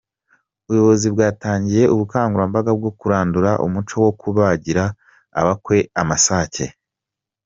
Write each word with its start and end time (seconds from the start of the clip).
Ubuyobozi 0.65 1.07
bwatangiye 1.13 1.83
ubukangurambaga 1.93 2.71
bwo 2.79 2.91
kurandura 2.99 3.51
umuco 3.65 3.95
wo 4.03 4.11
kubagira 4.19 4.83
abakwe 5.39 5.77
amasake. 6.01 6.65